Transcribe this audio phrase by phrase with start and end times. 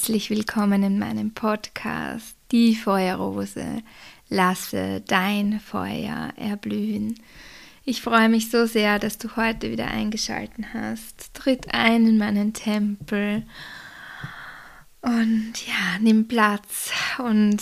[0.00, 3.82] Herzlich willkommen in meinem Podcast Die Feuerrose.
[4.30, 7.20] Lasse dein Feuer erblühen.
[7.84, 11.34] Ich freue mich so sehr, dass du heute wieder eingeschaltet hast.
[11.34, 13.42] Tritt ein in meinen Tempel
[15.02, 17.60] und ja, nimm Platz und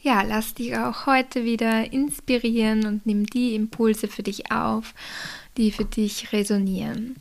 [0.00, 4.94] ja, lass dich auch heute wieder inspirieren und nimm die Impulse für dich auf,
[5.58, 7.16] die für dich resonieren.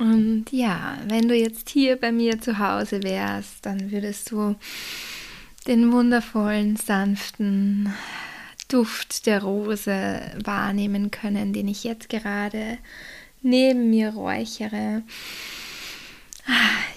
[0.00, 4.56] Und ja, wenn du jetzt hier bei mir zu Hause wärst, dann würdest du
[5.66, 7.92] den wundervollen, sanften
[8.68, 12.78] Duft der Rose wahrnehmen können, den ich jetzt gerade
[13.42, 15.02] neben mir räuchere.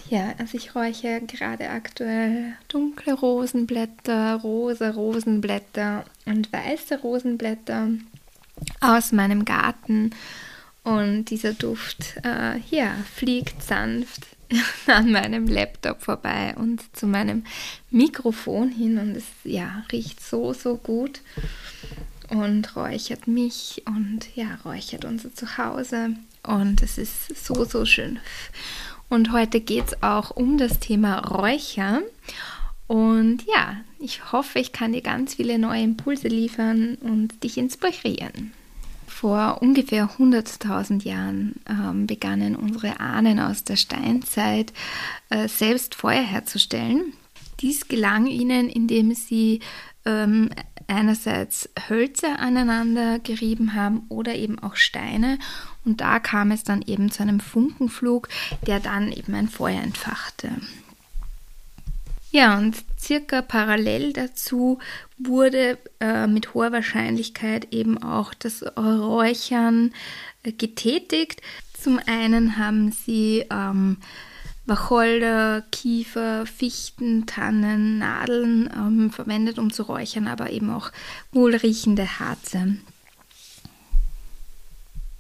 [0.09, 7.89] Ja, also ich räuche gerade aktuell dunkle Rosenblätter, rosa Rosenblätter und weiße Rosenblätter
[8.79, 10.11] aus meinem Garten.
[10.83, 14.27] Und dieser Duft, äh, ja, fliegt sanft
[14.87, 17.45] an meinem Laptop vorbei und zu meinem
[17.89, 21.21] Mikrofon hin und es ja, riecht so, so gut
[22.29, 28.19] und räuchert mich und ja, räuchert unser Zuhause und es ist so, so schön.
[29.09, 32.01] Und heute geht es auch um das Thema Räucher.
[32.87, 38.53] Und ja, ich hoffe, ich kann dir ganz viele neue Impulse liefern und dich inspirieren.
[39.23, 44.73] Vor ungefähr 100.000 Jahren ähm, begannen unsere Ahnen aus der Steinzeit
[45.29, 47.13] äh, selbst Feuer herzustellen.
[47.61, 49.61] Dies gelang ihnen, indem sie
[50.03, 50.49] ähm,
[50.88, 55.40] einerseits Hölzer aneinander gerieben haben oder eben auch Steine.
[55.85, 58.28] Und da kam es dann eben zu einem Funkenflug,
[58.67, 60.51] der dann eben ein Feuer entfachte.
[62.35, 64.79] Ja, und circa parallel dazu
[65.19, 69.94] wurde äh, mit hoher Wahrscheinlichkeit eben auch das Räuchern
[70.41, 71.43] äh, getätigt.
[71.79, 73.97] Zum einen haben sie ähm,
[74.66, 80.91] Wacholder, Kiefer, Fichten, Tannen, Nadeln ähm, verwendet, um zu räuchern, aber eben auch
[81.33, 82.77] wohlriechende Harze.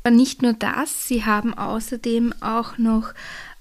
[0.03, 3.13] Aber nicht nur das, sie haben außerdem auch noch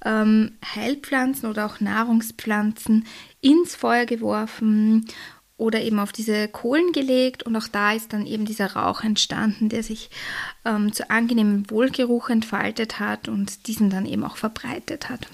[0.05, 3.07] ähm, Heilpflanzen oder auch Nahrungspflanzen
[3.41, 5.07] ins Feuer geworfen
[5.57, 9.69] oder eben auf diese Kohlen gelegt und auch da ist dann eben dieser Rauch entstanden,
[9.69, 10.11] der sich
[10.65, 15.29] ähm, zu angenehmem Wohlgeruch entfaltet hat und diesen dann eben auch verbreitet hat.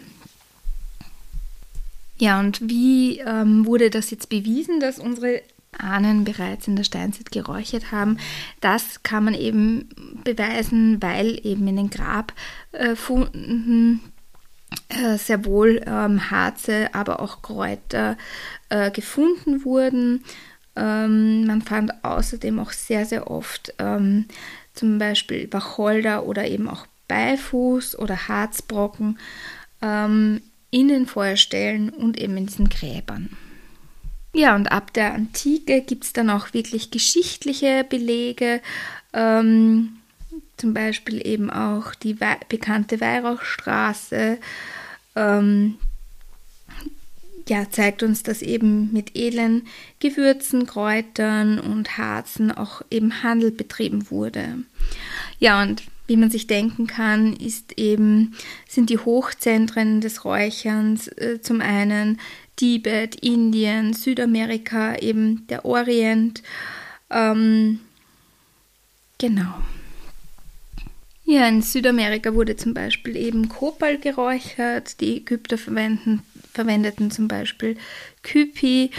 [2.18, 5.40] Ja, und wie ähm, wurde das jetzt bewiesen, dass unsere
[5.78, 8.18] Ahnen bereits in der Steinzeit geräuchert haben?
[8.60, 9.88] Das kann man eben
[10.24, 14.00] beweisen, weil eben in den Grabfunden
[15.16, 18.16] sehr wohl ähm, Harze, aber auch Kräuter
[18.68, 20.24] äh, gefunden wurden.
[20.76, 24.26] Ähm, man fand außerdem auch sehr, sehr oft ähm,
[24.74, 29.18] zum Beispiel Wacholder oder eben auch Beifuß oder Harzbrocken
[29.82, 30.40] ähm,
[30.70, 33.30] in den Feuerstellen und eben in diesen Gräbern.
[34.34, 38.60] Ja, und ab der Antike gibt es dann auch wirklich geschichtliche Belege,
[39.12, 39.96] ähm,
[40.58, 44.38] zum Beispiel eben auch die We bekannte Weihrauchstraße.
[45.18, 45.74] Ähm,
[47.48, 49.66] ja, zeigt uns, dass eben mit edlen
[50.00, 54.58] Gewürzen, Kräutern und Harzen auch eben Handel betrieben wurde.
[55.38, 58.34] Ja, und wie man sich denken kann, ist eben,
[58.68, 62.20] sind die Hochzentren des Räucherns äh, zum einen
[62.56, 66.42] Tibet, Indien, Südamerika, eben der Orient.
[67.10, 67.80] Ähm,
[69.18, 69.54] genau.
[71.30, 74.98] Ja, in Südamerika wurde zum Beispiel eben Kopal geräuchert.
[75.02, 77.76] Die Ägypter verwendeten zum Beispiel
[78.22, 78.90] Kypi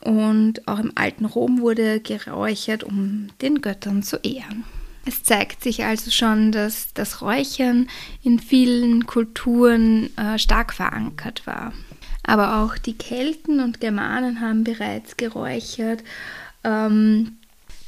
[0.00, 4.62] und auch im alten Rom wurde geräuchert, um den Göttern zu ehren.
[5.06, 7.88] Es zeigt sich also schon, dass das Räuchern
[8.22, 11.72] in vielen Kulturen äh, stark verankert war.
[12.22, 16.04] Aber auch die Kelten und Germanen haben bereits geräuchert.
[16.62, 17.38] Ähm,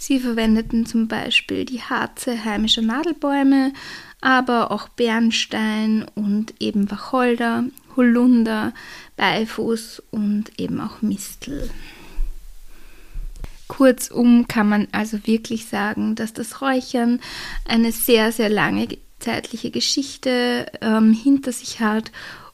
[0.04, 3.72] sie verwendeten zum Beispiel die Harze heimischer Nadelbäume,
[4.20, 7.64] aber auch Bernstein und eben Wacholder,
[7.96, 8.72] Holunder,
[9.16, 11.70] Beifuß und eben auch Mistel.
[13.68, 17.20] Kurzum kann man also wirklich sagen, dass das Räuchern
[17.66, 22.12] eine sehr, sehr lange zeitliche Geschichte ähm, hinter sich hat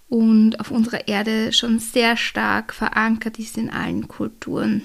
[0.08, 4.82] und auf unserer Erde schon sehr stark verankert ist in allen Kulturen,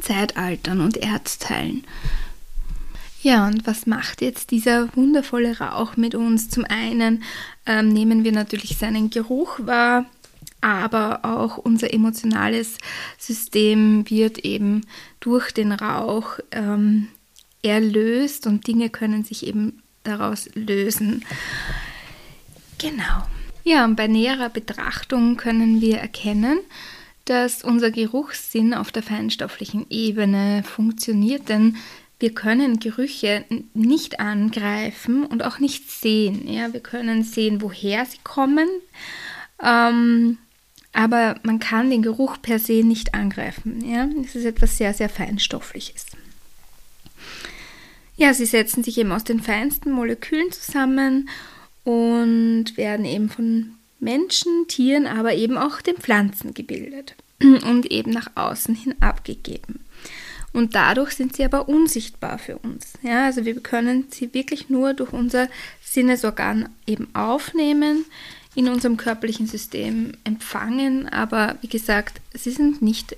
[0.00, 1.84] Zeitaltern und Erdteilen.
[3.22, 6.48] Ja, und was macht jetzt dieser wundervolle Rauch mit uns?
[6.48, 7.22] Zum einen
[7.66, 10.06] ähm, nehmen wir natürlich seinen Geruch wahr,
[10.62, 12.78] aber auch unser emotionales
[13.18, 14.86] System wird eben
[15.20, 17.08] durch den Rauch ähm,
[17.62, 21.24] erlöst und Dinge können sich eben daraus lösen.
[22.78, 23.26] Genau.
[23.64, 26.58] Ja, und bei näherer Betrachtung können wir erkennen,
[27.24, 31.76] dass unser Geruchssinn auf der feinstofflichen Ebene funktioniert, denn
[32.18, 36.46] wir können Gerüche nicht angreifen und auch nicht sehen.
[36.46, 38.68] Ja, wir können sehen, woher sie kommen,
[39.62, 40.38] ähm,
[40.92, 43.82] aber man kann den Geruch per se nicht angreifen.
[43.88, 46.06] Ja, es ist etwas sehr, sehr feinstoffliches.
[48.16, 51.30] Ja, sie setzen sich eben aus den feinsten Molekülen zusammen
[51.84, 58.30] und werden eben von Menschen, Tieren, aber eben auch den Pflanzen gebildet und eben nach
[58.34, 59.80] außen hin abgegeben.
[60.52, 62.94] Und dadurch sind sie aber unsichtbar für uns.
[63.02, 65.48] Ja, also wir können sie wirklich nur durch unser
[65.84, 68.04] Sinnesorgan eben aufnehmen,
[68.56, 73.16] in unserem körperlichen System empfangen, aber wie gesagt, sie sind nicht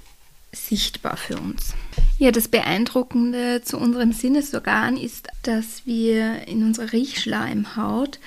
[0.52, 1.72] sichtbar für uns.
[2.18, 8.18] Ja, das Beeindruckende zu unserem Sinnesorgan ist, dass wir in unserer Riechschleimhaut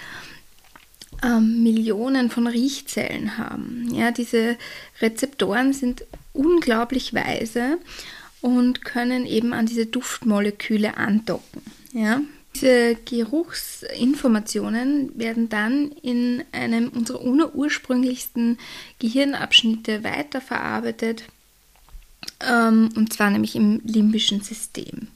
[1.23, 3.89] ähm, Millionen von Riechzellen haben.
[3.93, 4.57] Ja, diese
[5.01, 7.77] Rezeptoren sind unglaublich weise
[8.41, 11.61] und können eben an diese Duftmoleküle andocken.
[11.93, 12.21] Ja.
[12.55, 18.57] Diese Geruchsinformationen werden dann in einem unserer ursprünglichsten
[18.99, 21.25] Gehirnabschnitte weiterverarbeitet,
[22.47, 25.09] ähm, und zwar nämlich im limbischen System.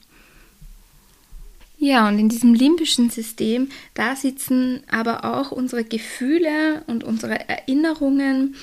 [1.82, 8.54] Ja, und in diesem limbischen System, da sitzen aber auch unsere Gefühle und unsere Erinnerungen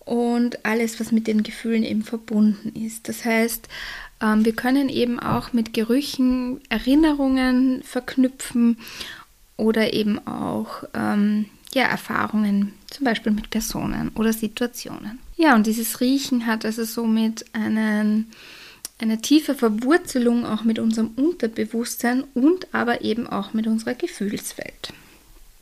[0.00, 3.08] und alles, was mit den Gefühlen eben verbunden ist.
[3.08, 3.68] Das heißt,
[4.20, 8.76] ähm, wir können eben auch mit Gerüchen Erinnerungen verknüpfen
[9.56, 15.20] oder eben auch ähm, ja, Erfahrungen, zum Beispiel mit Personen oder Situationen.
[15.38, 18.30] Ja, und dieses Riechen hat also somit einen
[19.02, 24.92] eine tiefe Verwurzelung auch mit unserem Unterbewusstsein und aber eben auch mit unserer Gefühlswelt.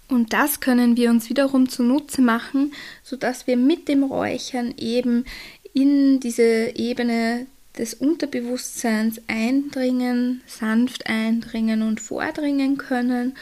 [0.09, 2.73] Und das können wir uns wiederum zunutze machen,
[3.03, 5.25] sodass wir mit dem Räuchern eben
[5.73, 7.47] in diese Ebene
[7.79, 13.37] des Unterbewusstseins eindringen, sanft eindringen und vordringen können.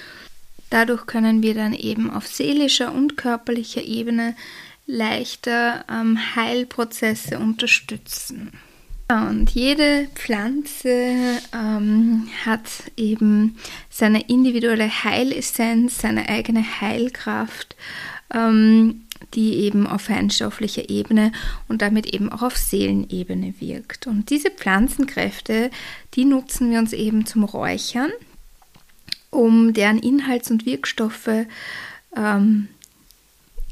[0.71, 4.37] Dadurch können wir dann eben auf seelischer und körperlicher Ebene
[4.87, 8.53] leichter ähm, Heilprozesse unterstützen.
[9.11, 13.57] Und jede Pflanze ähm, hat eben
[13.89, 17.75] seine individuelle Heilessenz, seine eigene Heilkraft,
[18.35, 21.33] ähm, die eben auf feinstofflicher Ebene
[21.69, 24.07] und damit eben auch auf Seelenebene wirkt.
[24.07, 25.71] Und diese Pflanzenkräfte,
[26.13, 28.11] die nutzen wir uns eben zum Räuchern,
[29.31, 31.47] um deren Inhalts- und Wirkstoffe
[32.15, 32.69] ähm,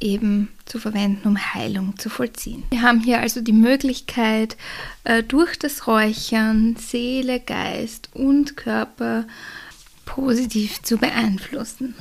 [0.00, 2.64] eben zu verwenden, um Heilung zu vollziehen.
[2.70, 4.56] Wir haben hier also die Möglichkeit,
[5.04, 9.26] äh, durch das Räuchern Seele, Geist und Körper
[10.04, 11.94] positiv zu beeinflussen.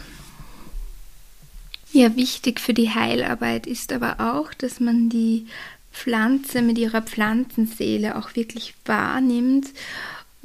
[1.91, 5.47] Ja, wichtig für die Heilarbeit ist aber auch, dass man die
[5.93, 9.67] Pflanze mit ihrer Pflanzenseele auch wirklich wahrnimmt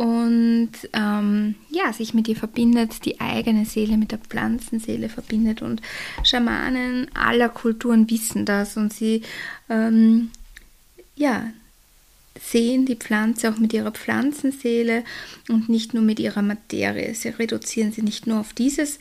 [0.01, 5.61] und ähm, ja, sich mit ihr verbindet, die eigene Seele mit der Pflanzenseele verbindet.
[5.61, 5.83] Und
[6.25, 9.21] Schamanen aller Kulturen wissen das und sie
[9.69, 10.31] ähm,
[11.17, 11.51] ja,
[12.41, 15.05] sehen die Pflanze auch mit ihrer Pflanzenseele
[15.51, 17.15] und nicht nur mit ihrer Materie.
[17.15, 19.01] Sie reduzieren sie nicht nur auf dieses,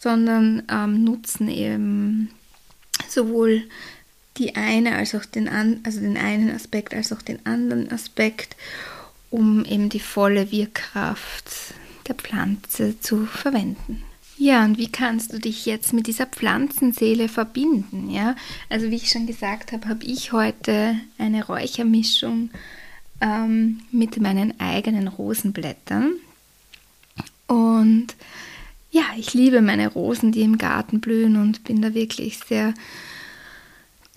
[0.00, 2.28] sondern ähm, nutzen eben
[3.08, 3.62] sowohl
[4.36, 8.56] die eine als auch den, an, also den einen Aspekt als auch den anderen Aspekt
[9.30, 11.74] um eben die volle Wirkkraft
[12.08, 14.02] der Pflanze zu verwenden.
[14.36, 18.10] Ja, und wie kannst du dich jetzt mit dieser Pflanzenseele verbinden?
[18.10, 18.36] Ja,
[18.70, 22.48] also wie ich schon gesagt habe, habe ich heute eine Räuchermischung
[23.20, 26.12] ähm, mit meinen eigenen Rosenblättern.
[27.48, 28.16] Und
[28.90, 32.72] ja, ich liebe meine Rosen, die im Garten blühen und bin da wirklich sehr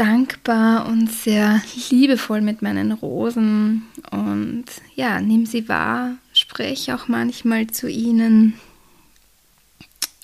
[0.04, 3.84] dankbar und sehr liebevoll mit meinen Rosen.
[4.12, 8.56] Und ja, nimm sie wahr, spreche auch manchmal zu ihnen.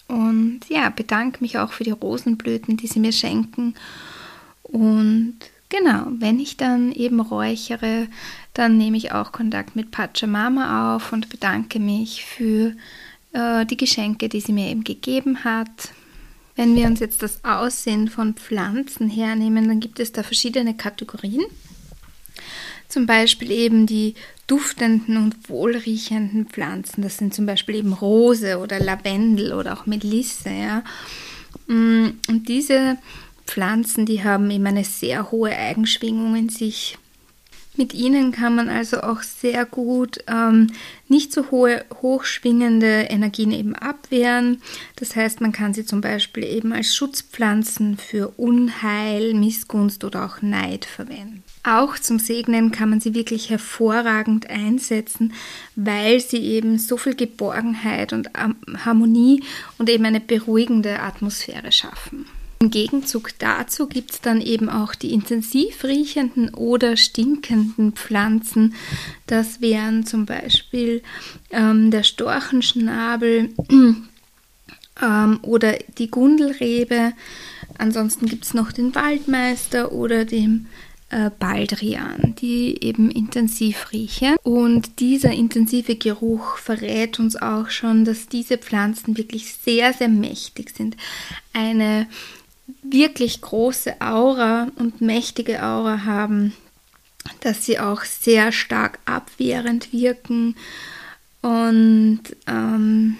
[0.07, 3.75] Und ja, bedanke mich auch für die Rosenblüten, die sie mir schenken.
[4.63, 5.37] Und
[5.69, 8.07] genau, wenn ich dann eben räuchere,
[8.53, 12.73] dann nehme ich auch Kontakt mit Pachamama auf und bedanke mich für
[13.31, 15.93] äh, die Geschenke, die sie mir eben gegeben hat
[16.59, 21.45] wenn wir uns jetzt das Aussehen von Pflanzen hernehmen, dann gibt es da verschiedene Kategorien.
[22.89, 27.01] Zum Beispiel eben die duftenden und wohlriechenden Pflanzen.
[27.01, 30.49] Das sind zum Beispiel eben Rose oder Lavendel oder auch Melisse.
[30.49, 30.83] Ja.
[31.67, 32.97] Mm, und diese
[33.45, 36.97] Pflanzen, die haben eben eine sehr hohe Eigenschwingung in sich.
[37.79, 40.67] Mit ihnen kann man also auch sehr gut ähm,
[41.07, 44.61] nicht so hohe, hochschwingende Energien eben abwehren.
[44.97, 50.41] Das heißt, man kann sie zum Beispiel eben als Schutzpflanzen für Unheil, Missgunst oder auch
[50.41, 51.41] Neid verwenden.
[51.63, 55.31] Auch zum Segnen kann man sie wirklich hervorragend einsetzen,
[55.77, 58.29] weil sie eben so viel Geborgenheit und
[58.83, 59.41] Harmonie
[59.77, 62.25] und eben eine beruhigende Atmosphäre schaffen.
[62.61, 68.73] Im Gegenzug dazu gibt es dann eben auch die intensiv riechenden oder stinkenden Pflanzen.
[69.27, 71.01] Das wären zum Beispiel
[71.51, 73.51] ähm, der Storchenschnabel
[75.01, 77.13] ähm, oder die Gundelrebe.
[77.77, 80.67] Ansonsten gibt es noch den Waldmeister oder den
[81.11, 84.35] äh, Baldrian, die eben intensiv riechen.
[84.43, 90.71] Und dieser intensive Geruch verrät uns auch schon, dass diese Pflanzen wirklich sehr, sehr mächtig
[90.75, 90.97] sind.
[91.53, 92.07] Eine
[92.81, 96.53] wirklich große Aura und mächtige Aura haben,
[97.41, 100.55] dass sie auch sehr stark abwehrend wirken
[101.41, 103.17] und ähm,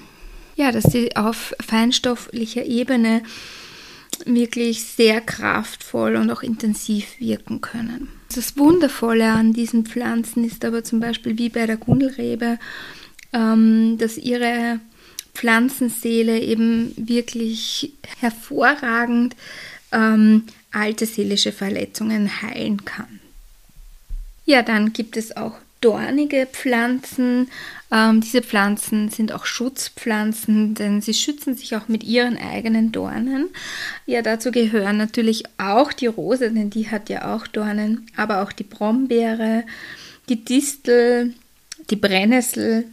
[0.55, 3.23] ja, dass sie auf feinstofflicher Ebene
[4.25, 8.09] wirklich sehr kraftvoll und auch intensiv wirken können.
[8.35, 12.59] Das Wundervolle an diesen Pflanzen ist aber zum Beispiel wie bei der Gundelrebe,
[13.31, 14.79] ähm, dass ihre
[15.39, 19.37] Pflanzenseele eben wirklich hervorragend
[19.93, 20.43] ähm,
[20.73, 23.21] alte seelische Verletzungen heilen kann.
[24.45, 27.49] Ja, dann gibt es auch dornige Pflanzen.
[27.89, 33.47] Ähm, diese Pflanzen sind auch Schutzpflanzen, denn sie schützen sich auch mit ihren eigenen Dornen.
[34.05, 38.51] Ja, dazu gehören natürlich auch die Rose, denn die hat ja auch Dornen, aber auch
[38.51, 39.63] die Brombeere,
[40.27, 41.33] die Distel,
[41.89, 42.85] die Brennnessel,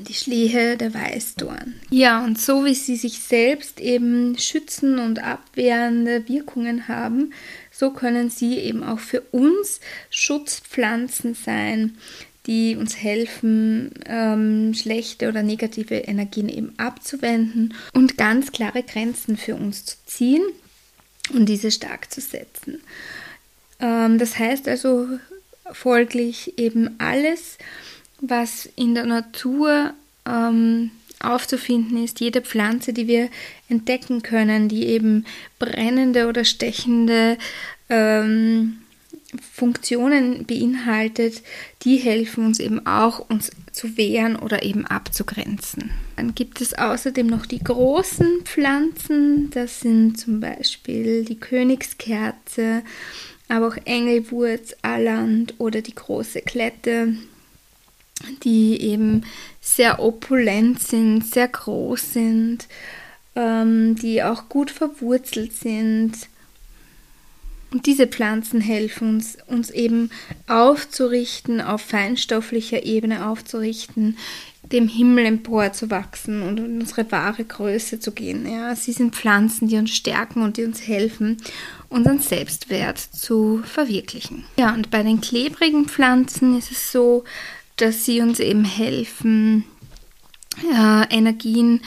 [0.00, 1.74] die Schlehe der Weißdorn.
[1.90, 7.32] Ja, und so wie sie sich selbst eben schützen und abwehrende Wirkungen haben,
[7.70, 9.80] so können sie eben auch für uns
[10.10, 11.96] Schutzpflanzen sein,
[12.46, 19.54] die uns helfen, ähm, schlechte oder negative Energien eben abzuwenden und ganz klare Grenzen für
[19.54, 20.42] uns zu ziehen
[21.32, 22.80] und diese stark zu setzen.
[23.78, 25.08] Ähm, das heißt also
[25.72, 27.58] folglich eben alles,
[28.22, 29.92] was in der Natur
[30.24, 33.28] ähm, aufzufinden ist, jede Pflanze, die wir
[33.68, 35.26] entdecken können, die eben
[35.58, 37.36] brennende oder stechende
[37.90, 38.78] ähm,
[39.40, 41.42] Funktionen beinhaltet,
[41.82, 45.90] die helfen uns eben auch, uns zu wehren oder eben abzugrenzen.
[46.16, 52.82] Dann gibt es außerdem noch die großen Pflanzen, das sind zum Beispiel die Königskerze,
[53.48, 57.14] aber auch Engelwurz, Alland oder die große Klette,
[58.44, 59.24] die eben
[59.60, 62.66] sehr opulent sind, sehr groß sind,
[63.34, 66.12] ähm, die auch gut verwurzelt sind.
[67.70, 70.10] Und diese Pflanzen helfen uns, uns eben
[70.46, 74.18] aufzurichten, auf feinstofflicher Ebene aufzurichten,
[74.62, 78.46] dem Himmel empor zu wachsen und in unsere wahre Größe zu gehen.
[78.50, 81.38] Ja, sie sind Pflanzen, die uns stärken und die uns helfen,
[81.88, 84.44] unseren Selbstwert zu verwirklichen.
[84.58, 87.24] Ja, und bei den klebrigen Pflanzen ist es so,
[87.76, 89.64] dass sie uns eben helfen,
[90.62, 91.80] äh, Energien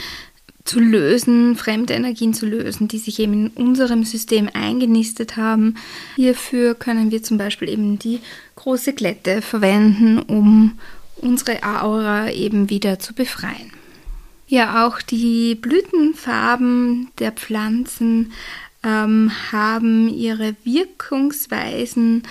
[0.65, 5.75] zu lösen, fremde Energien zu lösen, die sich eben in unserem System eingenistet haben.
[6.15, 8.19] Hierfür können wir zum Beispiel eben die
[8.55, 10.79] große Glätte verwenden, um
[11.17, 13.71] unsere Aura eben wieder zu befreien.
[14.47, 18.31] Ja, auch die Blütenfarben der Pflanzen
[18.85, 22.23] ähm, haben ihre Wirkungsweisen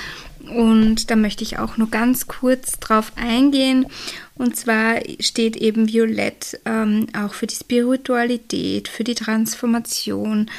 [0.48, 3.86] und da möchte ich auch nur ganz kurz drauf eingehen.
[4.34, 10.50] Und zwar steht eben Violett ähm, auch für die Spiritualität, für die Transformation.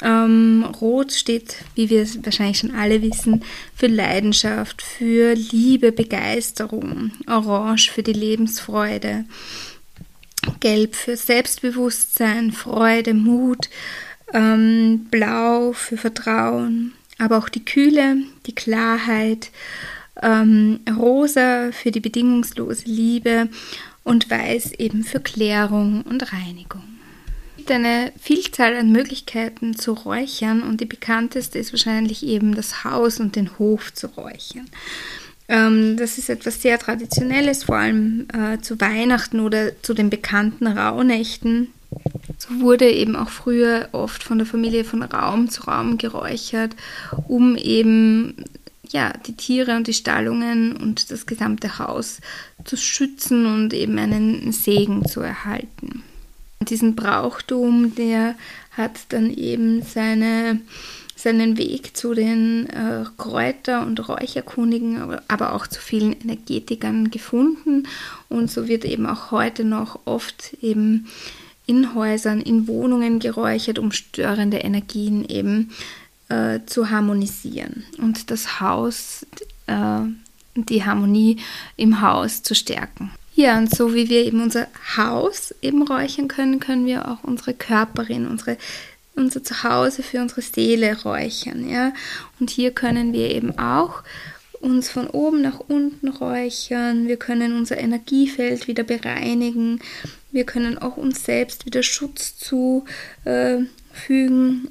[0.00, 3.42] Ähm, Rot steht, wie wir es wahrscheinlich schon alle wissen,
[3.74, 7.10] für Leidenschaft, für Liebe, Begeisterung.
[7.26, 9.24] Orange für die Lebensfreude.
[10.60, 13.68] Gelb für Selbstbewusstsein, Freude, Mut.
[14.32, 19.50] Ähm, Blau für Vertrauen, aber auch die Kühle, die Klarheit,
[20.22, 23.48] ähm, rosa für die bedingungslose Liebe
[24.04, 26.82] und weiß eben für Klärung und Reinigung.
[27.50, 32.84] Es gibt eine Vielzahl an Möglichkeiten zu räuchern und die bekannteste ist wahrscheinlich eben das
[32.84, 34.68] Haus und den Hof zu räuchern.
[35.48, 40.66] Ähm, das ist etwas sehr Traditionelles, vor allem äh, zu Weihnachten oder zu den bekannten
[40.66, 41.72] Rauhnächten.
[42.38, 46.76] So wurde eben auch früher oft von der Familie von Raum zu Raum geräuchert,
[47.26, 48.36] um eben
[48.90, 52.20] ja, die Tiere und die Stallungen und das gesamte Haus
[52.64, 56.02] zu schützen und eben einen Segen zu erhalten.
[56.60, 58.34] Diesen Brauchtum, der
[58.72, 60.60] hat dann eben seine,
[61.16, 67.86] seinen Weg zu den äh, Kräuter- und Räucherkundigen, aber, aber auch zu vielen Energetikern gefunden.
[68.28, 71.08] Und so wird eben auch heute noch oft eben
[71.68, 75.70] in Häusern, in Wohnungen geräuchert, um störende Energien eben
[76.30, 79.26] äh, zu harmonisieren und das Haus,
[79.66, 80.00] äh,
[80.54, 81.36] die Harmonie
[81.76, 83.10] im Haus zu stärken.
[83.34, 87.52] Ja, und so wie wir eben unser Haus eben räuchern können, können wir auch unsere
[87.52, 88.56] Körperin, unsere,
[89.14, 91.68] unser Zuhause für unsere Seele räuchern.
[91.68, 91.92] Ja?
[92.40, 94.02] Und hier können wir eben auch
[94.60, 97.08] uns von oben nach unten räuchern.
[97.08, 99.80] Wir können unser Energiefeld wieder bereinigen.
[100.30, 102.98] Wir können auch uns selbst wieder Schutz zufügen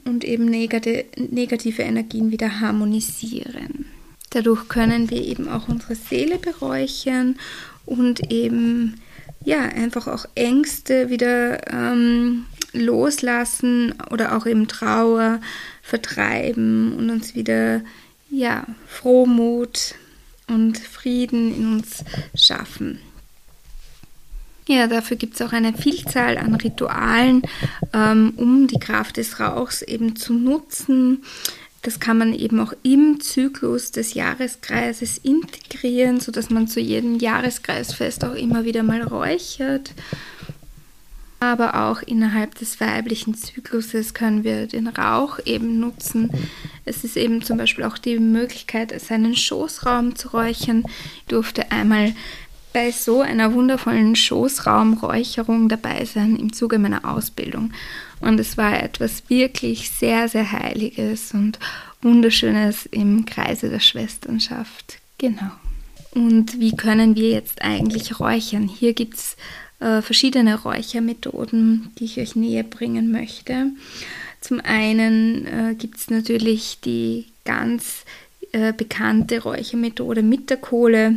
[0.06, 3.86] und eben negative Energien wieder harmonisieren.
[4.30, 7.38] Dadurch können wir eben auch unsere Seele beräuchern
[7.86, 9.00] und eben
[9.44, 15.40] ja einfach auch Ängste wieder ähm, loslassen oder auch eben Trauer
[15.82, 17.82] vertreiben und uns wieder
[18.30, 19.96] ja Frohmut
[20.48, 22.04] und Frieden in uns
[22.36, 23.00] schaffen.
[24.68, 27.42] Ja, dafür gibt es auch eine Vielzahl an Ritualen,
[27.94, 31.24] ähm, um die Kraft des Rauchs eben zu nutzen.
[31.84, 38.26] Das kann man eben auch im Zyklus des Jahreskreises integrieren, sodass man zu jedem Jahreskreisfest
[38.26, 39.94] auch immer wieder mal räuchert.
[41.40, 46.32] Aber auch innerhalb des weiblichen Zykluses können wir den Rauch eben nutzen.
[46.84, 50.84] Es ist eben zum Beispiel auch die Möglichkeit, seinen Schoßraum zu räuchern.
[50.88, 52.16] Ich durfte einmal
[52.74, 57.72] bei so einer wundervollen Schoßraumräucherung dabei sein im Zuge meiner Ausbildung.
[58.20, 61.60] Und es war etwas wirklich sehr, sehr Heiliges und
[62.02, 65.00] Wunderschönes im Kreise der Schwesternschaft.
[65.18, 65.52] Genau.
[66.12, 68.68] Und wie können wir jetzt eigentlich räuchern?
[68.68, 69.38] Hier gibt es
[69.80, 73.72] äh, verschiedene Räuchermethoden, die ich euch näher bringen möchte.
[74.42, 78.04] Zum einen äh, gibt es natürlich die ganz
[78.52, 81.16] äh, bekannte Räuchermethode mit der Kohle,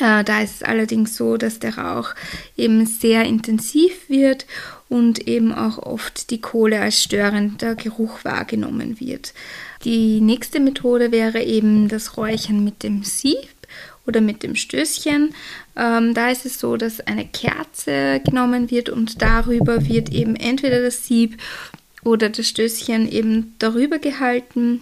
[0.00, 2.14] äh, da ist es allerdings so, dass der Rauch
[2.56, 4.46] eben sehr intensiv wird
[4.88, 9.34] und eben auch oft die Kohle als störender Geruch wahrgenommen wird.
[9.84, 13.48] Die nächste Methode wäre eben das Räuchern mit dem Sieb
[14.06, 15.34] oder mit dem Stößchen.
[15.76, 20.82] Ähm, da ist es so, dass eine Kerze genommen wird und darüber wird eben entweder
[20.82, 21.40] das Sieb
[22.04, 24.80] oder das Stößchen eben darüber gehalten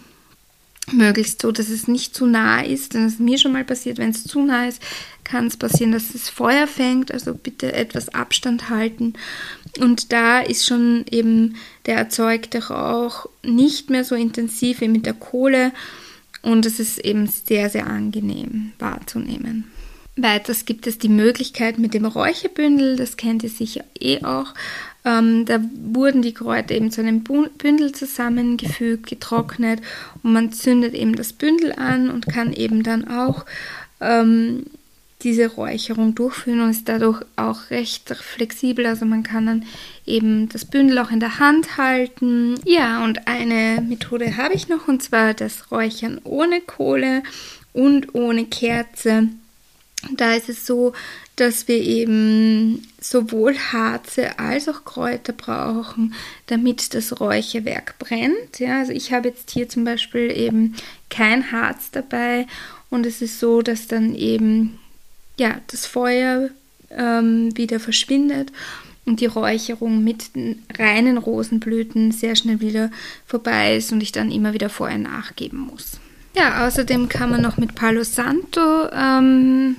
[0.93, 2.95] möglichst so, dass es nicht zu nah ist.
[2.95, 4.83] Denn es ist mir schon mal passiert, wenn es zu nah ist,
[5.25, 7.13] kann es passieren, dass es Feuer fängt.
[7.13, 9.15] Also bitte etwas Abstand halten.
[9.79, 11.57] Und da ist schon eben
[11.87, 15.73] der erzeugte Rauch nicht mehr so intensiv wie mit der Kohle.
[16.43, 19.71] Und es ist eben sehr, sehr angenehm wahrzunehmen.
[20.17, 24.55] Weiters gibt es die Möglichkeit mit dem Räucherbündel, das kennt ihr sicher eh auch.
[25.05, 25.61] Ähm, da
[25.93, 29.81] wurden die Kräuter eben zu einem Bündel zusammengefügt, getrocknet
[30.23, 33.47] und man zündet eben das Bündel an und kann eben dann auch
[34.01, 34.67] ähm,
[35.23, 38.87] diese Räucherung durchführen und ist dadurch auch recht flexibel.
[38.87, 39.67] Also man kann dann
[40.07, 42.59] eben das Bündel auch in der Hand halten.
[42.65, 47.23] Ja, und eine Methode habe ich noch und zwar das Räuchern ohne Kohle
[47.73, 49.29] und ohne Kerze.
[50.13, 50.95] Da ist es so,
[51.37, 56.15] dass wir eben sowohl Harze als auch Kräuter brauchen,
[56.47, 58.59] damit das Räucherwerk brennt.
[58.59, 60.75] Ja, also ich habe jetzt hier zum Beispiel eben
[61.11, 62.47] kein Harz dabei
[62.89, 64.80] und es ist so, dass dann eben
[65.41, 66.51] ja, das Feuer
[66.91, 68.53] ähm, wieder verschwindet
[69.07, 70.31] und die Räucherung mit
[70.79, 72.91] reinen Rosenblüten sehr schnell wieder
[73.25, 75.99] vorbei ist und ich dann immer wieder vorher nachgeben muss.
[76.37, 79.77] Ja, außerdem kann man noch mit Palo Santo ähm,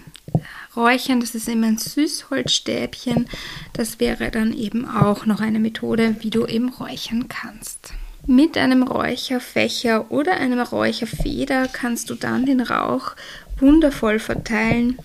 [0.76, 1.20] räuchern.
[1.20, 3.28] Das ist immer ein Süßholzstäbchen.
[3.74, 7.94] Das wäre dann eben auch noch eine Methode, wie du eben räuchern kannst.
[8.26, 13.16] Mit einem Räucherfächer oder einer Räucherfeder kannst du dann den Rauch
[13.60, 14.98] wundervoll verteilen.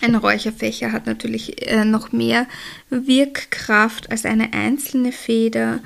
[0.00, 2.46] Ein Räucherfächer hat natürlich äh, noch mehr
[2.90, 5.80] Wirkkraft als eine einzelne Feder.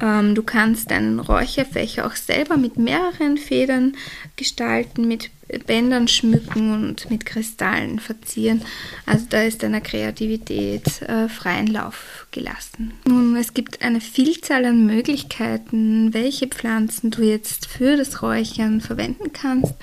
[0.00, 3.96] Ähm, du kannst deinen Räucherfächer auch selber mit mehreren Federn
[4.36, 5.30] gestalten, mit
[5.66, 8.62] Bändern schmücken und mit Kristallen verzieren.
[9.06, 12.94] Also da ist deiner Kreativität äh, freien Lauf gelassen.
[13.06, 19.32] Nun, es gibt eine Vielzahl an Möglichkeiten, welche Pflanzen du jetzt für das Räuchern verwenden
[19.32, 19.74] kannst.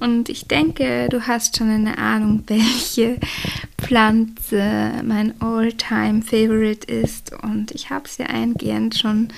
[0.00, 3.16] Und ich denke, du hast schon eine Ahnung, welche
[3.78, 7.32] Pflanze mein all-time Favorite ist.
[7.42, 9.28] Und ich habe ja eingehend schon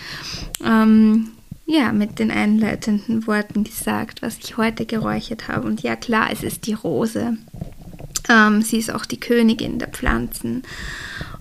[0.64, 1.30] ähm,
[1.70, 5.68] ja, mit den einleitenden Worten gesagt, was ich heute geräuchert habe.
[5.68, 7.36] Und ja, klar, es ist die Rose.
[8.28, 10.64] Ähm, sie ist auch die Königin der Pflanzen.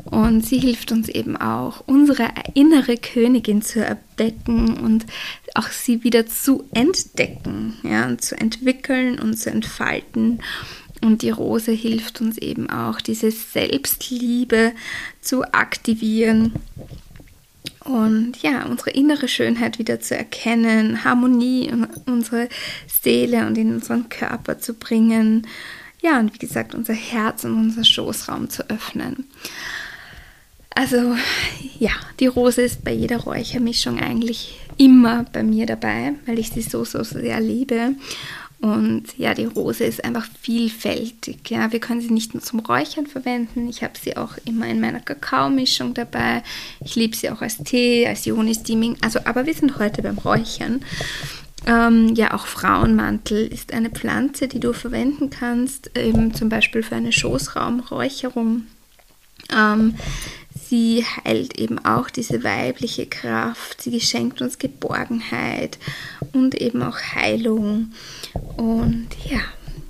[0.06, 5.08] Und sie hilft uns eben auch, unsere innere Königin zu erwecken und
[5.56, 10.42] auch sie wieder zu entdecken, ja, zu entwickeln und zu entfalten.
[11.02, 14.74] Und die Rose hilft uns eben auch, diese Selbstliebe
[15.22, 16.54] zu aktivieren
[17.86, 22.50] und ja, unsere innere Schönheit wieder zu erkennen, Harmonie in unsere
[22.88, 25.48] Seele und in unseren Körper zu bringen.
[26.02, 29.26] Ja, und wie gesagt, unser Herz und unser Schoßraum zu öffnen.
[30.76, 31.16] Also
[31.78, 36.62] ja, die Rose ist bei jeder Räuchermischung eigentlich immer bei mir dabei, weil ich sie
[36.62, 37.96] so, so sehr liebe.
[38.62, 41.50] Und ja, die Rose ist einfach vielfältig.
[41.50, 43.70] Ja, wir können sie nicht nur zum Räuchern verwenden.
[43.70, 46.44] Ich habe sie auch immer in meiner Kakaomischung dabei.
[46.84, 48.98] Ich liebe sie auch als Tee, als Ioni-Steaming.
[49.02, 50.82] Also, aber wir sind heute beim Räuchern.
[51.68, 56.96] Ähm, ja, auch Frauenmantel ist eine Pflanze, die du verwenden kannst, eben zum Beispiel für
[56.96, 58.64] eine Schoßraumräucherung.
[59.56, 59.96] Ähm,
[60.70, 65.78] sie heilt eben auch diese weibliche Kraft, sie schenkt uns Geborgenheit
[66.34, 67.92] und eben auch Heilung.
[68.56, 69.40] Und ja,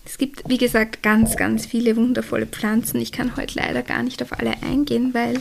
[0.06, 3.00] es gibt, wie gesagt, ganz, ganz viele wundervolle Pflanzen.
[3.02, 5.40] Ich kann heute leider gar nicht auf alle eingehen, weil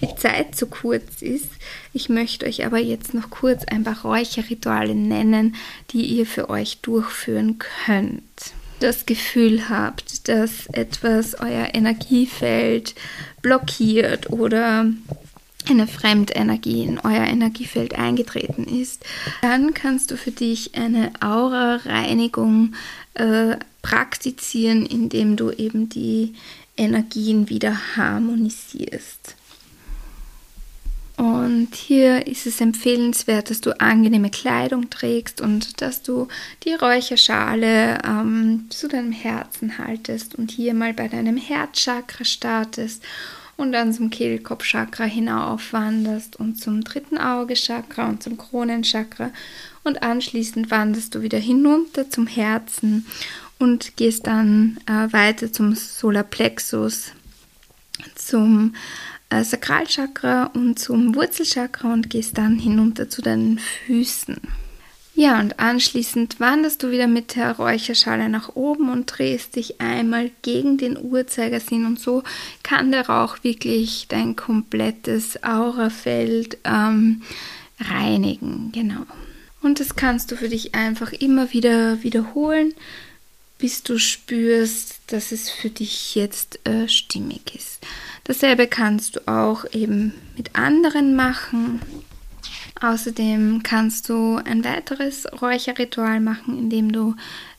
[0.00, 1.50] die Zeit zu kurz ist.
[1.92, 5.56] Ich möchte euch aber jetzt noch kurz ein paar Räucherrituale nennen,
[5.90, 8.22] die ihr für euch durchführen könnt
[8.84, 12.94] das Gefühl habt, dass etwas euer Energiefeld
[13.40, 14.86] blockiert oder
[15.70, 19.02] eine Fremdenergie in euer Energiefeld eingetreten ist,
[19.40, 22.74] dann kannst du für dich eine Aura-Reinigung
[23.14, 26.34] äh, praktizieren, indem du eben die
[26.76, 29.34] Energien wieder harmonisierst.
[31.16, 36.26] Und hier ist es empfehlenswert, dass du angenehme Kleidung trägst und dass du
[36.64, 43.04] die Räucherschale ähm, zu deinem Herzen haltest und hier mal bei deinem Herzchakra startest
[43.56, 49.30] und dann zum Kehlkopfchakra hinaufwanderst und zum dritten Augechakra und zum Kronenchakra.
[49.84, 53.06] Und anschließend wanderst du wieder hinunter zum Herzen
[53.58, 57.12] und gehst dann äh, weiter zum Solarplexus,
[58.16, 58.74] zum
[59.42, 64.36] Sakralchakra und zum Wurzelchakra und gehst dann hinunter zu deinen Füßen.
[65.16, 70.32] Ja, und anschließend wanderst du wieder mit der Räucherschale nach oben und drehst dich einmal
[70.42, 72.24] gegen den Uhrzeigersinn und so
[72.64, 77.22] kann der Rauch wirklich dein komplettes Aurafeld ähm,
[77.80, 78.72] reinigen.
[78.72, 79.06] Genau.
[79.62, 82.74] Und das kannst du für dich einfach immer wieder wiederholen,
[83.58, 87.78] bis du spürst, dass es für dich jetzt äh, stimmig ist.
[88.24, 91.80] Dasselbe kannst du auch eben mit anderen machen.
[92.80, 97.14] Außerdem kannst du ein weiteres Räucherritual machen, indem du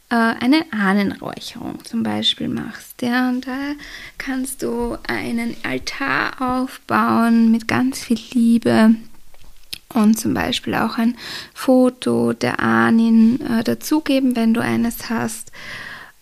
[0.09, 3.01] äh, eine Ahnenräucherung zum Beispiel machst.
[3.01, 3.73] Ja, und da
[4.17, 8.95] kannst du einen Altar aufbauen mit ganz viel Liebe
[9.93, 11.15] und zum Beispiel auch ein
[11.53, 15.51] Foto der Ahnen äh, dazugeben, wenn du eines hast.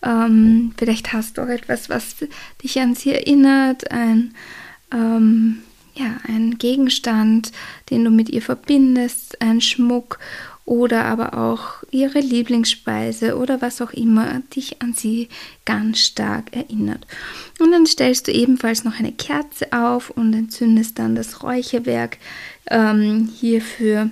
[0.04, 2.16] Ähm, vielleicht hast du auch etwas, was
[2.62, 4.34] dich an sie erinnert, ein
[4.92, 5.62] ähm,
[5.94, 7.52] ja, ein Gegenstand,
[7.90, 10.18] den du mit ihr verbindest, ein Schmuck
[10.64, 15.28] oder aber auch ihre Lieblingsspeise oder was auch immer dich an sie
[15.64, 17.06] ganz stark erinnert.
[17.60, 22.16] Und dann stellst du ebenfalls noch eine Kerze auf und entzündest dann das Räucherwerk.
[22.70, 24.10] Ähm, hierfür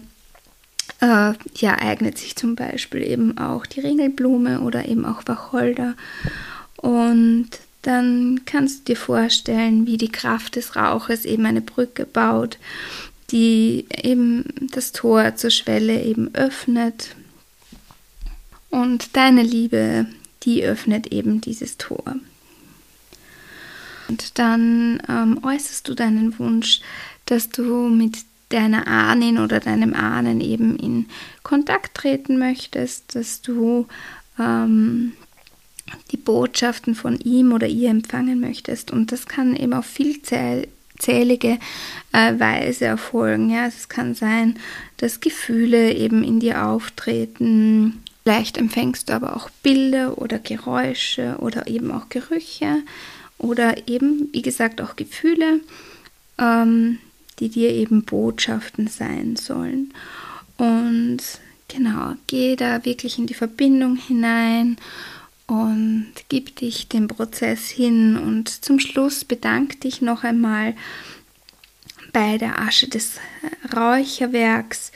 [1.02, 5.94] äh, ja, eignet sich zum Beispiel eben auch die Ringelblume oder eben auch Wacholder.
[6.76, 7.48] Und
[7.82, 12.58] dann kannst du dir vorstellen, wie die Kraft des Rauches eben eine Brücke baut,
[13.32, 17.16] die eben das Tor zur Schwelle eben öffnet.
[18.70, 20.06] Und deine Liebe,
[20.44, 22.14] die öffnet eben dieses Tor.
[24.08, 26.80] Und dann ähm, äußerst du deinen Wunsch,
[27.26, 28.18] dass du mit
[28.52, 31.06] deiner Ahnen oder deinem Ahnen eben in
[31.42, 33.86] Kontakt treten möchtest, dass du
[34.38, 35.12] ähm,
[36.10, 38.90] die Botschaften von ihm oder ihr empfangen möchtest.
[38.90, 41.58] Und das kann eben auf vielzählige
[42.12, 43.50] äh, Weise erfolgen.
[43.50, 44.58] Ja, es kann sein,
[44.98, 48.02] dass Gefühle eben in dir auftreten.
[48.22, 52.82] Vielleicht empfängst du aber auch Bilder oder Geräusche oder eben auch Gerüche
[53.38, 55.60] oder eben, wie gesagt, auch Gefühle,
[56.38, 56.98] ähm,
[57.42, 59.92] die dir eben Botschaften sein sollen.
[60.58, 61.18] Und
[61.66, 64.76] genau, geh da wirklich in die Verbindung hinein
[65.48, 70.76] und gib dich dem Prozess hin und zum Schluss bedank dich noch einmal
[72.12, 73.18] bei der Asche des
[73.74, 74.92] Räucherwerks,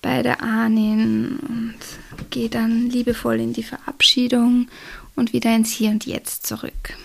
[0.00, 1.74] bei der Ahnen und
[2.30, 4.68] geh dann liebevoll in die Verabschiedung
[5.16, 6.96] und wieder ins Hier und Jetzt zurück.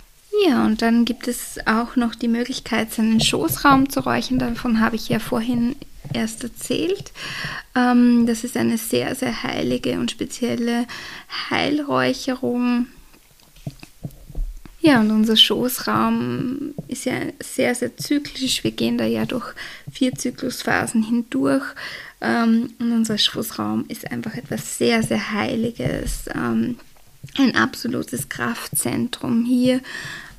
[0.44, 4.40] Ja, und dann gibt es auch noch die Möglichkeit, seinen Schoßraum zu räuchern.
[4.40, 5.76] Davon habe ich ja vorhin
[6.14, 7.12] erst erzählt.
[7.76, 10.88] Ähm, das ist eine sehr, sehr heilige und spezielle
[11.50, 12.88] Heilräucherung.
[14.82, 18.64] Ja, und unser Schoßraum ist ja sehr, sehr zyklisch.
[18.64, 19.54] Wir gehen da ja durch
[19.92, 21.66] vier Zyklusphasen hindurch.
[22.22, 26.26] Ähm, und unser Schoßraum ist einfach etwas sehr, sehr Heiliges.
[26.34, 26.78] Ähm,
[27.38, 29.46] ein absolutes Kraftzentrum.
[29.46, 29.82] Hier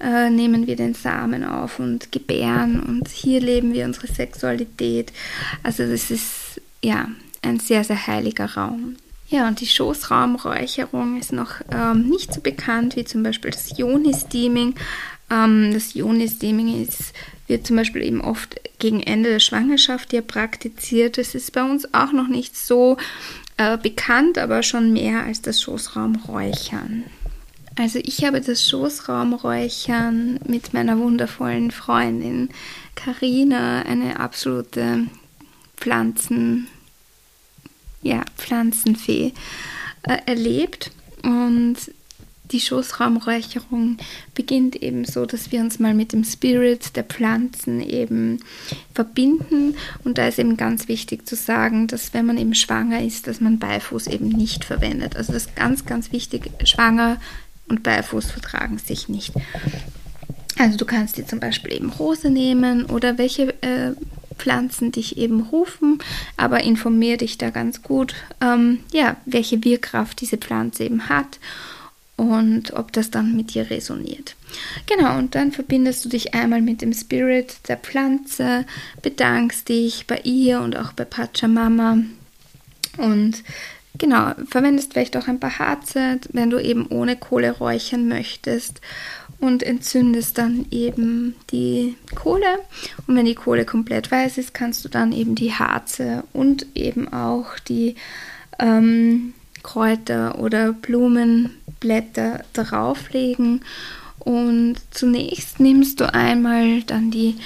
[0.00, 5.12] äh, nehmen wir den Samen auf und gebären und hier leben wir unsere Sexualität.
[5.62, 7.08] Also das ist ja
[7.42, 8.96] ein sehr, sehr heiliger Raum.
[9.28, 14.74] Ja, und die Schoßraumräucherung ist noch ähm, nicht so bekannt wie zum Beispiel das Yoni-Steaming.
[15.30, 16.82] Ähm, das Yoni-Steaming
[17.46, 21.18] wird zum Beispiel eben oft gegen Ende der Schwangerschaft ja praktiziert.
[21.18, 22.96] Das ist bei uns auch noch nicht so
[23.56, 27.04] äh, bekannt, aber schon mehr als das Schoßraumräuchern.
[27.78, 32.48] Also ich habe das Schoßraumräuchern mit meiner wundervollen Freundin
[32.94, 35.06] Karina, eine absolute
[35.76, 36.68] Pflanzen,
[38.02, 39.34] ja, Pflanzenfee,
[40.04, 40.90] äh, erlebt.
[41.22, 41.76] Und
[42.52, 43.98] die Schoßraumräucherung
[44.34, 48.40] beginnt eben so, dass wir uns mal mit dem Spirit der Pflanzen eben
[48.94, 49.76] verbinden.
[50.04, 53.40] Und da ist eben ganz wichtig zu sagen, dass wenn man eben schwanger ist, dass
[53.40, 55.16] man Beifuß eben nicht verwendet.
[55.16, 56.50] Also das ist ganz, ganz wichtig.
[56.64, 57.18] Schwanger
[57.68, 59.32] und Beifuß vertragen sich nicht.
[60.58, 63.92] Also du kannst dir zum Beispiel eben Rose nehmen oder welche äh,
[64.38, 65.98] Pflanzen dich eben rufen,
[66.36, 71.38] aber informier dich da ganz gut, ähm, ja, welche Wirkkraft diese Pflanze eben hat
[72.16, 74.36] und ob das dann mit dir resoniert.
[74.86, 78.64] Genau, und dann verbindest du dich einmal mit dem Spirit der Pflanze,
[79.02, 81.98] bedankst dich bei ihr und auch bei Pachamama
[82.96, 83.42] und
[83.98, 88.80] Genau, verwendest vielleicht auch ein paar Harze, wenn du eben ohne Kohle räuchern möchtest
[89.38, 92.58] und entzündest dann eben die Kohle.
[93.06, 97.12] Und wenn die Kohle komplett weiß ist, kannst du dann eben die Harze und eben
[97.12, 97.96] auch die
[98.58, 99.34] ähm,
[99.66, 103.62] Kräuter oder Blumenblätter drauflegen.
[104.20, 107.36] Und zunächst nimmst du einmal dann die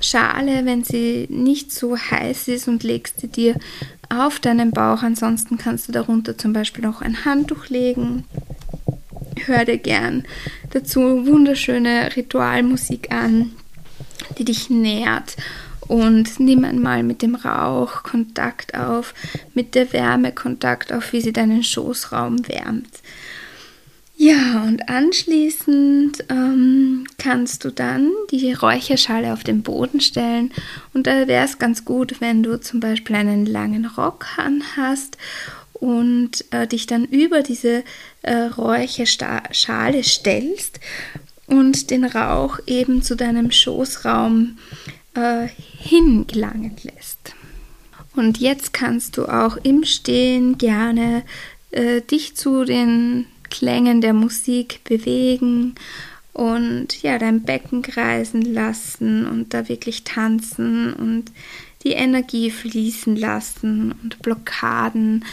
[0.00, 3.56] Schale, wenn sie nicht so heiß ist und legst sie dir
[4.08, 5.02] auf deinen Bauch.
[5.02, 8.24] Ansonsten kannst du darunter zum Beispiel auch ein Handtuch legen.
[9.44, 10.24] Hör dir gern
[10.70, 13.50] dazu wunderschöne Ritualmusik an,
[14.38, 15.36] die dich nährt.
[15.86, 19.14] Und nimm einmal mit dem Rauch Kontakt auf,
[19.54, 23.00] mit der Wärme Kontakt auf, wie sie deinen Schoßraum wärmt.
[24.16, 30.52] Ja, und anschließend ähm, kannst du dann die Räucherschale auf den Boden stellen
[30.92, 34.26] und da wäre es ganz gut, wenn du zum Beispiel einen langen Rock
[34.76, 35.18] hast
[35.72, 37.82] und äh, dich dann über diese
[38.22, 40.78] äh, Räucherschale stellst
[41.48, 44.58] und den Rauch eben zu deinem Schoßraum
[45.14, 45.48] äh,
[45.78, 47.34] hingelangen lässt.
[48.16, 51.24] Und jetzt kannst du auch im Stehen gerne
[51.70, 55.74] äh, dich zu den Klängen der Musik bewegen
[56.32, 61.30] und ja, dein Becken kreisen lassen und da wirklich tanzen und
[61.84, 65.24] die Energie fließen lassen und Blockaden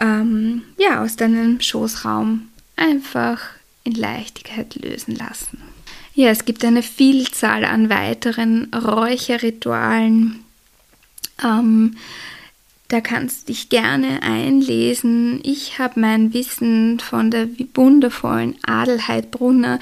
[0.00, 3.40] ähm, ja, aus deinem Schoßraum einfach
[3.84, 5.58] in Leichtigkeit lösen lassen.
[6.14, 10.44] Ja, es gibt eine Vielzahl an weiteren Räucherritualen.
[11.42, 11.96] Ähm,
[12.88, 15.40] da kannst du dich gerne einlesen.
[15.42, 19.78] Ich habe mein Wissen von der wundervollen Adelheid Brunner,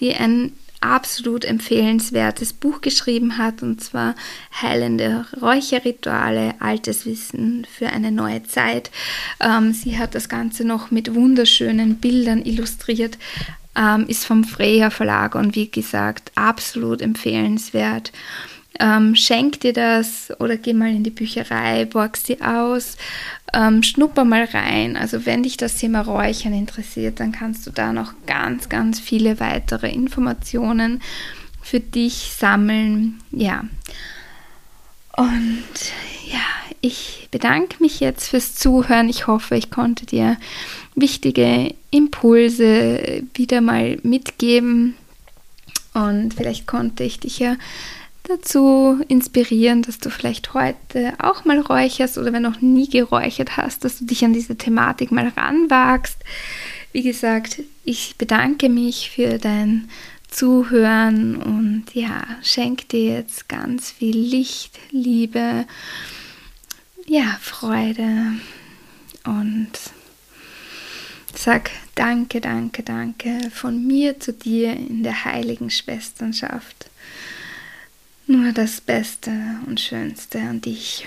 [0.00, 4.14] die ein absolut empfehlenswertes Buch geschrieben hat, und zwar
[4.60, 8.90] Heilende Räucherrituale, altes Wissen für eine neue Zeit.
[9.40, 13.18] Ähm, sie hat das Ganze noch mit wunderschönen Bildern illustriert,
[13.76, 18.12] ähm, ist vom Freya Verlag und wie gesagt absolut empfehlenswert.
[18.80, 22.96] Ähm, schenk dir das oder geh mal in die Bücherei, borg sie aus,
[23.52, 24.96] ähm, schnupper mal rein.
[24.96, 29.38] Also wenn dich das Thema Räuchern interessiert, dann kannst du da noch ganz, ganz viele
[29.38, 31.00] weitere Informationen
[31.62, 33.20] für dich sammeln.
[33.30, 33.64] Ja.
[35.16, 35.64] Und
[36.26, 36.40] ja,
[36.80, 39.08] ich bedanke mich jetzt fürs Zuhören.
[39.08, 40.36] Ich hoffe, ich konnte dir
[40.94, 44.94] wichtige Impulse wieder mal mitgeben.
[45.92, 47.56] Und vielleicht konnte ich dich ja
[48.24, 53.84] dazu inspirieren, dass du vielleicht heute auch mal räucherst oder wenn noch nie geräuchert hast,
[53.84, 56.18] dass du dich an diese Thematik mal ranwagst.
[56.92, 59.88] Wie gesagt, ich bedanke mich für dein
[60.28, 65.66] Zuhören und ja, schenke dir jetzt ganz viel Licht, Liebe,
[67.06, 68.32] ja, Freude
[69.24, 69.70] und
[71.36, 76.90] Sag danke, danke, danke von mir zu dir in der heiligen Schwesternschaft.
[78.26, 79.30] Nur das Beste
[79.66, 81.06] und Schönste an dich.